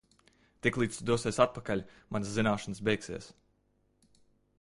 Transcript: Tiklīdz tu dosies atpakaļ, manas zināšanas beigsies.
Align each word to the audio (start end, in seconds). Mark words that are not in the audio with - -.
Tiklīdz 0.67 0.95
tu 0.99 1.03
dosies 1.09 1.37
atpakaļ, 1.45 1.83
manas 2.15 2.31
zināšanas 2.39 2.81
beigsies. 2.91 3.29